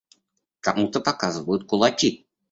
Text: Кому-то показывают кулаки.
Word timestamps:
Кому-то 0.61 0.99
показывают 0.99 1.65
кулаки. 1.67 2.25